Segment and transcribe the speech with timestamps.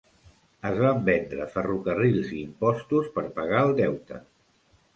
[0.69, 4.21] Es van vendre ferrocarrils i impostos per pagar el deute.